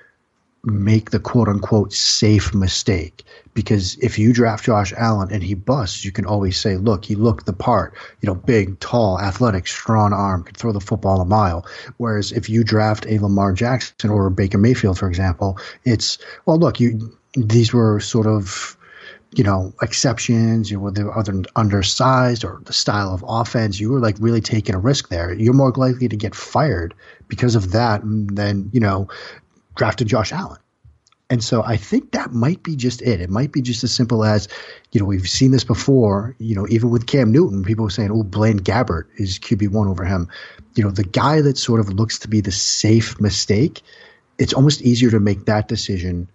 [0.66, 3.22] make the quote unquote safe mistake.
[3.55, 7.14] Because if you draft Josh Allen and he busts, you can always say, look, he
[7.14, 11.24] looked the part, you know, big, tall, athletic, strong arm, could throw the football a
[11.24, 11.64] mile.
[11.96, 16.59] Whereas if you draft a Lamar Jackson or a Baker Mayfield, for example, it's, well,
[16.59, 18.76] look, you, these were sort of,
[19.35, 23.79] you know, exceptions, you know, other undersized or the style of offense.
[23.79, 25.33] You were like really taking a risk there.
[25.33, 26.94] You're more likely to get fired
[27.29, 29.09] because of that than, you know,
[29.77, 30.59] drafted Josh Allen.
[31.29, 33.21] And so I think that might be just it.
[33.21, 34.47] It might be just as simple as,
[34.93, 38.12] you know, we've seen this before, you know, even with Cam Newton, people were saying,
[38.12, 40.29] oh, Blaine Gabbert is QB1 over him.
[40.77, 43.83] You know, the guy that sort of looks to be the safe mistake,
[44.39, 46.29] it's almost easier to make that decision,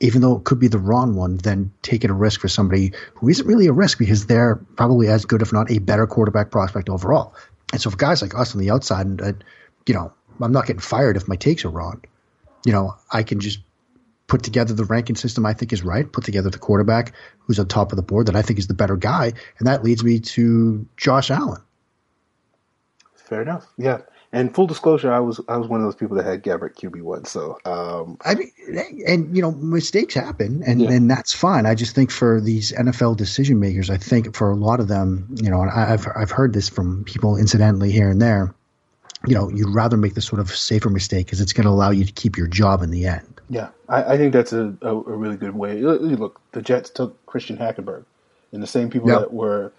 [0.00, 3.28] even though it could be the wrong one, than taking a risk for somebody who
[3.28, 6.88] isn't really a risk because they're probably as good, if not a better quarterback prospect
[6.88, 7.32] overall.
[7.70, 9.44] And so for guys like us on the outside, and,
[9.86, 12.02] you know, I'm not getting fired if my takes are wrong
[12.64, 13.60] you know, I can just
[14.26, 17.68] put together the ranking system I think is right, put together the quarterback who's on
[17.68, 20.20] top of the board that I think is the better guy, and that leads me
[20.20, 21.60] to Josh Allen.
[23.14, 23.66] Fair enough.
[23.76, 23.98] Yeah.
[24.34, 27.02] And full disclosure, I was I was one of those people that had Gabbert QB
[27.02, 27.26] one.
[27.26, 28.50] So um, I mean,
[29.06, 30.90] and you know, mistakes happen, and yeah.
[30.90, 31.66] and that's fine.
[31.66, 35.34] I just think for these NFL decision makers, I think for a lot of them,
[35.42, 38.54] you know, and I've I've heard this from people incidentally here and there
[39.26, 41.90] you know, you'd rather make the sort of safer mistake because it's going to allow
[41.90, 43.40] you to keep your job in the end.
[43.48, 45.80] Yeah, I, I think that's a, a, a, really good way.
[45.80, 48.04] Look, the Jets took Christian Hackenberg,
[48.52, 49.20] and the same people yep.
[49.20, 49.72] that were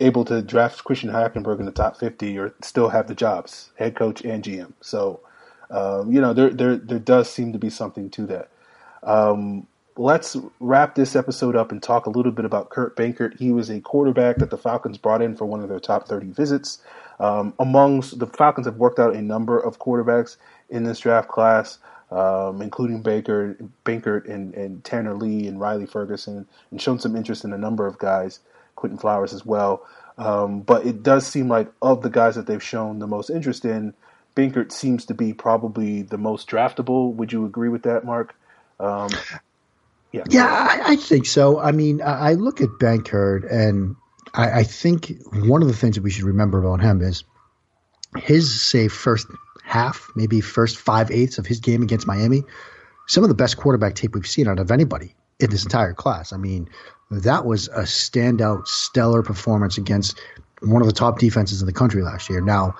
[0.00, 3.94] able to draft Christian Hackenberg in the top 50 or still have the jobs, head
[3.94, 4.72] coach and GM.
[4.80, 5.20] So
[5.70, 8.48] Um, you know, there there there does seem to be something to that.
[9.02, 13.38] Um, let's wrap this episode up and talk a little bit about Kurt Benkert.
[13.38, 16.30] He was a quarterback that the Falcons brought in for one of their top 30
[16.30, 16.78] visits.
[17.20, 20.36] Um, amongst the Falcons have worked out a number of quarterbacks
[20.68, 21.78] in this draft class,
[22.10, 27.44] um, including Baker, Benkert, and, and Tanner Lee and Riley Ferguson, and shown some interest
[27.44, 28.40] in a number of guys,
[28.74, 29.86] Quinton Flowers as well.
[30.18, 33.64] Um, but it does seem like of the guys that they've shown the most interest
[33.64, 33.94] in,
[34.36, 37.14] Benkert seems to be probably the most draftable.
[37.14, 38.34] Would you agree with that, Mark?
[38.80, 39.10] Um,
[40.14, 41.58] yeah, yeah, I, I, think so.
[41.58, 43.96] I mean, I, I look at Benkert, and
[44.32, 47.24] I, I, think one of the things that we should remember about him is
[48.16, 49.26] his say first
[49.64, 52.44] half, maybe first five eighths of his game against Miami.
[53.08, 56.32] Some of the best quarterback tape we've seen out of anybody in this entire class.
[56.32, 56.68] I mean,
[57.10, 60.20] that was a standout, stellar performance against
[60.60, 62.40] one of the top defenses in the country last year.
[62.40, 62.76] Now,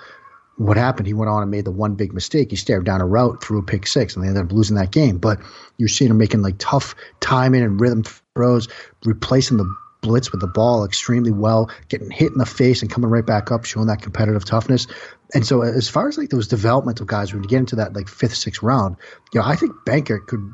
[0.56, 1.06] what happened?
[1.06, 2.50] He went on and made the one big mistake.
[2.50, 4.92] He stared down a route, threw a pick six, and they ended up losing that
[4.92, 5.18] game.
[5.18, 5.40] But
[5.78, 8.68] you're seeing him making like tough timing and rhythm throws,
[9.04, 13.10] replacing the blitz with the ball extremely well, getting hit in the face and coming
[13.10, 14.86] right back up, showing that competitive toughness.
[15.32, 18.08] And so, as far as like those developmental guys, when you get into that like
[18.08, 18.96] fifth, sixth round,
[19.32, 20.52] you know, I think Benkert could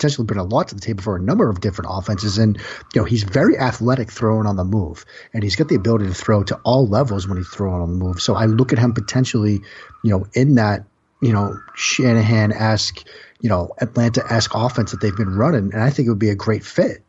[0.00, 2.38] potentially bring a lot to the table for a number of different offenses.
[2.38, 2.56] And
[2.94, 6.14] you know, he's very athletic throwing on the move, and he's got the ability to
[6.14, 8.20] throw to all levels when he's throwing on the move.
[8.20, 9.60] So I look at him potentially,
[10.02, 10.84] you know, in that
[11.20, 13.06] you know Shanahan esque,
[13.40, 16.30] you know, Atlanta esque offense that they've been running, and I think it would be
[16.30, 17.02] a great fit.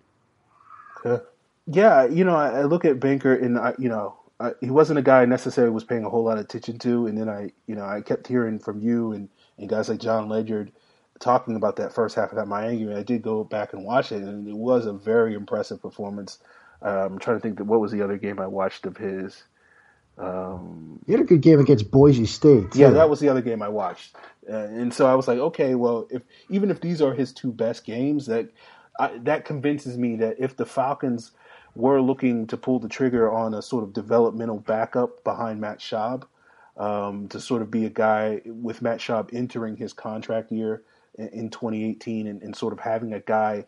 [1.06, 1.20] Uh,
[1.66, 4.18] yeah, you know, I, I look at Benkert, and I, you know,
[4.60, 7.18] he wasn't a guy I necessarily was paying a whole lot of attention to, and
[7.18, 10.72] then I, you know, I kept hearing from you and, and guys like Jon Ledyard
[11.22, 14.12] talking about that first half of that Miami game, I did go back and watch
[14.12, 16.40] it, and it was a very impressive performance.
[16.82, 19.44] Um, I'm trying to think that what was the other game I watched of his.
[20.18, 22.72] Um, you had a good game against Boise State.
[22.72, 22.80] Too.
[22.80, 24.16] Yeah, that was the other game I watched,
[24.50, 27.52] uh, and so I was like, okay, well, if even if these are his two
[27.52, 28.50] best games, that
[29.00, 31.32] I, that convinces me that if the Falcons
[31.76, 36.24] were looking to pull the trigger on a sort of developmental backup behind Matt Schaub,
[36.78, 40.84] um, to sort of be a guy with Matt Schaub entering his contract year
[41.18, 43.66] in 2018 and, and, sort of having a guy,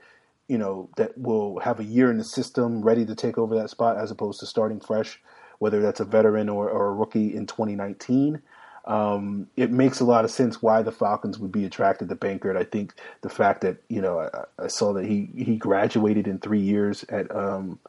[0.47, 3.69] you know, that will have a year in the system ready to take over that
[3.69, 5.21] spot as opposed to starting fresh,
[5.59, 8.41] whether that's a veteran or, or a rookie in 2019.
[8.85, 12.57] Um, it makes a lot of sense why the Falcons would be attracted to Benkert.
[12.57, 16.39] I think the fact that you know I, I saw that he he graduated in
[16.39, 17.79] three years at um,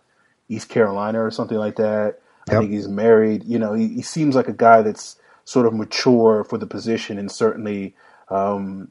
[0.48, 2.20] East Carolina or something like that.
[2.46, 2.56] Yep.
[2.56, 3.44] I think he's married.
[3.44, 7.18] You know, he, he, seems like a guy that's sort of mature for the position,
[7.18, 7.96] and certainly
[8.28, 8.88] um,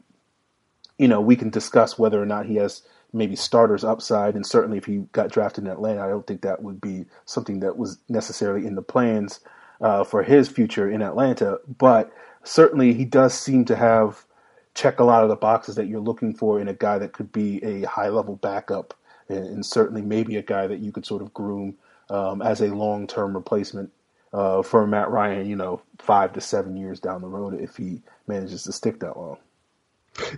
[0.98, 4.78] you know, we can discuss whether or not he has maybe starters upside, and certainly
[4.78, 8.00] if he got drafted in Atlanta, I don't think that would be something that was
[8.10, 9.40] necessarily in the plans
[9.82, 11.60] uh, for his future in Atlanta.
[11.78, 12.12] But
[12.44, 14.26] certainly, he does seem to have
[14.74, 17.32] check a lot of the boxes that you're looking for in a guy that could
[17.32, 18.96] be a high level backup,
[19.30, 21.76] and, and, certainly maybe a guy that you could sort of groom
[22.10, 23.92] um, as a long term replacement.
[24.34, 28.02] Uh, for Matt Ryan, you know, five to seven years down the road, if he
[28.26, 29.38] manages to stick that long.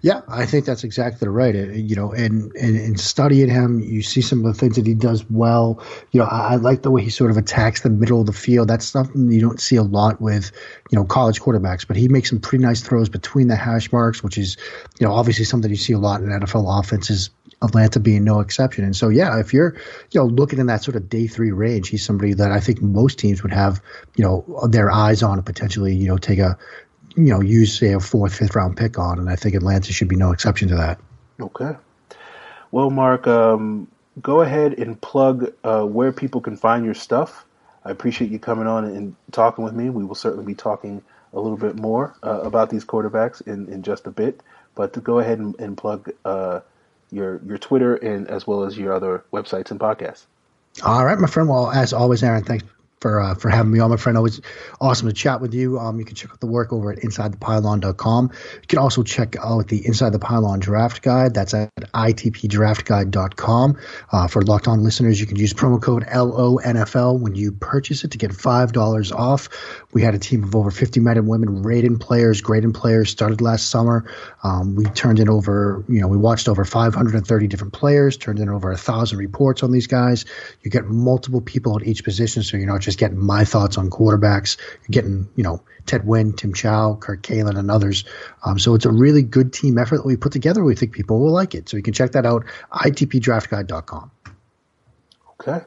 [0.02, 1.54] Yeah, I think that's exactly right.
[1.54, 4.94] You know, and, and, and studying him, you see some of the things that he
[4.94, 5.84] does well.
[6.12, 8.34] You know, I, I, like the way he sort of attacks the middle of the
[8.34, 8.70] field.
[8.70, 10.52] That's something you don't see a lot with,
[10.92, 11.86] you know, college quarterbacks.
[11.86, 14.56] But he makes some pretty nice throws between the hash marks, which is,
[15.00, 17.30] you know, obviously something you see a lot in NFL offenses.
[17.62, 18.84] Atlanta being no exception.
[18.84, 19.76] And so, yeah, if you're,
[20.12, 22.82] you know, looking in that sort of day three range, he's somebody that I think
[22.82, 23.82] most teams would have,
[24.16, 26.58] you know, their eyes on and potentially, you know, take a
[27.16, 30.08] you know, use say a fourth, fifth round pick on, and I think Atlanta should
[30.08, 31.00] be no exception to that.
[31.40, 31.76] Okay.
[32.72, 33.88] Well, Mark, um,
[34.22, 37.46] go ahead and plug uh, where people can find your stuff.
[37.84, 39.90] I appreciate you coming on and talking with me.
[39.90, 41.02] We will certainly be talking
[41.34, 44.42] a little bit more uh, about these quarterbacks in, in just a bit.
[44.74, 46.62] But to go ahead and, and plug uh,
[47.12, 50.26] your your Twitter and as well as your other websites and podcasts.
[50.84, 51.48] All right, my friend.
[51.48, 52.66] Well, as always, Aaron, thanks
[53.06, 54.18] for uh, for having me on, my friend.
[54.18, 54.42] Always
[54.82, 55.78] awesome to chat with you.
[55.78, 58.32] Um, you can check out the work over at InsideThePylon.com.
[58.34, 61.36] You can also check out the Inside the Pylon Draft Guide.
[61.36, 63.78] That's at ITPDraftGuide.com.
[64.12, 68.10] Uh, for locked on listeners, you can use promo code LONFL when you purchase it
[68.10, 69.50] to get five dollars off.
[69.94, 73.40] We had a team of over 50 men and women rated players, graded players, started
[73.40, 74.12] last summer.
[74.44, 78.50] Um, we turned in over, you know, we watched over 530 different players, turned in
[78.50, 80.26] over a thousand reports on these guys.
[80.64, 83.90] You get multiple people at each position, so you're not just getting my thoughts on
[83.90, 84.58] quarterbacks.
[84.90, 88.06] Getting, you know, Ted Nguyen, Tim Chow, Kirk Kalen, and others.
[88.44, 90.64] Um, so it's a really good team effort that we put together.
[90.64, 91.70] We think people will like it.
[91.70, 94.12] So you can check that out, itpdraftguide.com.
[95.42, 95.66] Okay.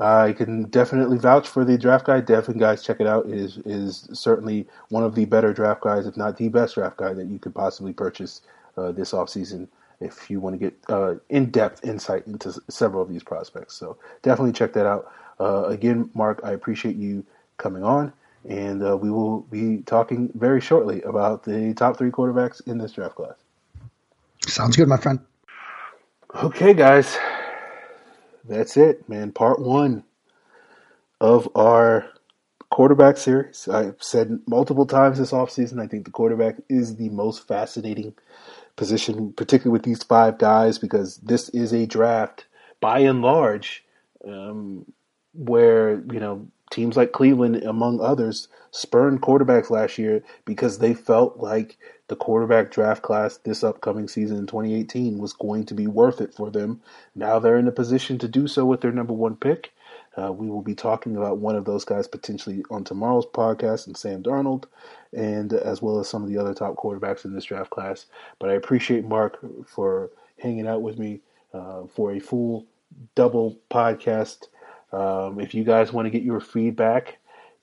[0.00, 2.24] I can definitely vouch for the draft guide.
[2.24, 3.26] Definitely, guys, check it out.
[3.26, 6.98] It is is certainly one of the better draft guides, if not the best draft
[6.98, 8.42] guide that you could possibly purchase
[8.76, 9.66] uh, this offseason
[10.00, 13.74] if you want to get uh, in depth insight into several of these prospects.
[13.74, 15.10] So definitely check that out.
[15.40, 17.24] Uh, again, Mark, I appreciate you
[17.56, 18.12] coming on,
[18.48, 22.92] and uh, we will be talking very shortly about the top three quarterbacks in this
[22.92, 23.36] draft class.
[24.46, 25.20] Sounds good, my friend.
[26.42, 27.16] Okay, guys,
[28.44, 29.32] that's it, man.
[29.32, 30.04] Part one
[31.20, 32.10] of our
[32.70, 33.68] quarterback series.
[33.68, 38.14] I've said multiple times this offseason, I think the quarterback is the most fascinating
[38.76, 42.46] position, particularly with these five guys, because this is a draft
[42.80, 43.84] by and large
[44.26, 44.86] um,
[45.34, 51.38] where, you know, teams like Cleveland, among others, spurned quarterbacks last year because they felt
[51.38, 56.20] like the quarterback draft class this upcoming season in 2018 was going to be worth
[56.20, 56.80] it for them.
[57.14, 59.72] Now they're in a position to do so with their number one pick.
[60.16, 63.96] Uh, we will be talking about one of those guys potentially on tomorrow's podcast, and
[63.96, 64.64] Sam Darnold,
[65.12, 68.06] and as well as some of the other top quarterbacks in this draft class.
[68.40, 71.20] But I appreciate Mark for hanging out with me
[71.54, 72.66] uh, for a full
[73.14, 74.48] double podcast.
[74.92, 77.18] Um, if you guys want to get your feedback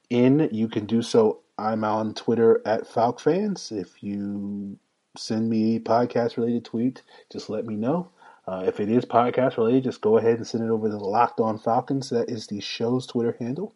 [0.10, 1.42] in, you can do so.
[1.58, 3.72] I'm on Twitter at FalcFans.
[3.72, 4.78] If you
[5.18, 7.02] send me a podcast related tweet,
[7.32, 8.10] just let me know.
[8.48, 11.40] Uh, if it is podcast related, just go ahead and send it over to Locked
[11.40, 12.10] On Falcons.
[12.10, 13.74] That is the show's Twitter handle.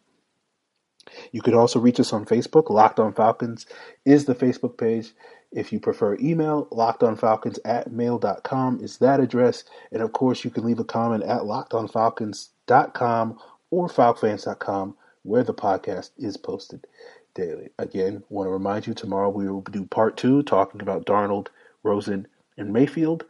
[1.32, 2.70] You could also reach us on Facebook.
[2.70, 3.66] Locked On Falcons
[4.04, 5.12] is the Facebook page.
[5.50, 9.64] If you prefer email, lockedonfalcons at mail.com is that address.
[9.90, 16.10] And of course, you can leave a comment at lockedonfalcons.com or falcfans.com where the podcast
[16.18, 16.86] is posted
[17.34, 17.68] daily.
[17.78, 21.48] Again, want to remind you tomorrow we will do part two talking about Darnold,
[21.82, 23.24] Rosen, and Mayfield.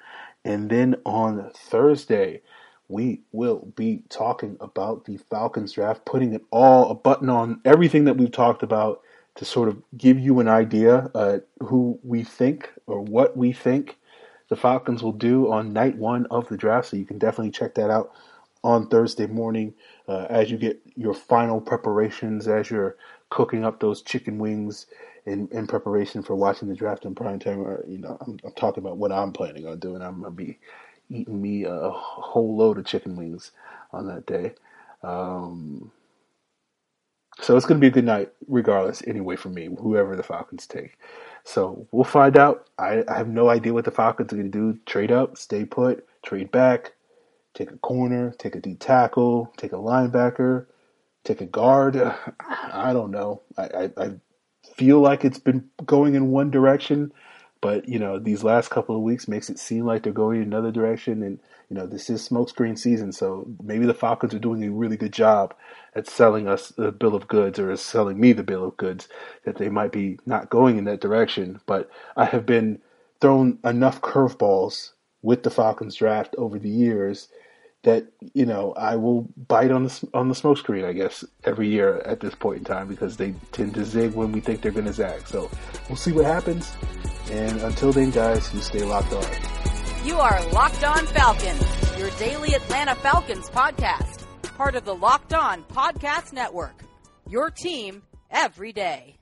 [0.45, 2.43] And then on Thursday,
[2.88, 8.05] we will be talking about the Falcons draft, putting it all a button on everything
[8.05, 9.01] that we've talked about
[9.36, 13.97] to sort of give you an idea uh, who we think or what we think
[14.49, 16.88] the Falcons will do on night one of the draft.
[16.88, 18.12] So you can definitely check that out
[18.64, 19.74] on Thursday morning
[20.08, 22.96] uh, as you get your final preparations, as you're
[23.30, 24.86] cooking up those chicken wings
[25.26, 27.61] in, in preparation for watching the draft in prime time.
[27.61, 30.02] Or, you know, I'm, I'm talking about what I'm planning on doing.
[30.02, 30.58] I'm gonna be
[31.11, 33.52] eating me a whole load of chicken wings
[33.92, 34.54] on that day.
[35.02, 35.90] Um,
[37.40, 40.66] so it's going to be a good night, regardless, anyway, for me, whoever the Falcons
[40.66, 40.98] take.
[41.44, 42.68] So we'll find out.
[42.78, 44.78] I, I have no idea what the Falcons are going to do.
[44.86, 46.94] Trade up, stay put, trade back,
[47.55, 50.66] take a corner, take a D tackle, take a linebacker,
[51.24, 51.96] take a guard.
[52.40, 53.42] I don't know.
[53.57, 54.11] I, I, I
[54.74, 57.12] feel like it's been going in one direction,
[57.61, 60.48] but you know these last couple of weeks makes it seem like they're going in
[60.48, 61.22] another direction.
[61.22, 61.38] And
[61.68, 65.12] you know this is smokescreen season, so maybe the Falcons are doing a really good
[65.12, 65.55] job
[65.94, 69.09] at selling us the bill of goods, or is selling me the bill of goods
[69.44, 71.61] that they might be not going in that direction.
[71.66, 72.80] But I have been
[73.20, 74.92] thrown enough curveballs
[75.22, 77.28] with the Falcons draft over the years
[77.83, 81.99] that you know I will bite on the on the smokescreen, I guess, every year
[82.05, 84.87] at this point in time because they tend to zig when we think they're going
[84.87, 85.26] to zag.
[85.26, 85.51] So
[85.89, 86.72] we'll see what happens.
[87.31, 89.24] And until then, guys, you stay locked on.
[90.05, 94.24] You are Locked On Falcons, your daily Atlanta Falcons podcast,
[94.57, 96.83] part of the Locked On Podcast Network.
[97.28, 99.20] Your team every day.